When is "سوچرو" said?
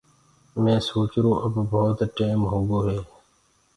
0.87-1.31